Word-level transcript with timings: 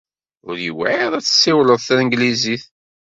Ur 0.47 0.55
yewɛiṛ 0.65 1.11
ad 1.13 1.23
tessiwleḍ 1.25 1.81
tanglizit. 1.87 2.63